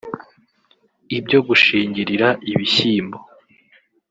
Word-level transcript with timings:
ibyo 1.17 1.39
gushingirira 1.47 2.27
ibishyimbo 2.51 3.19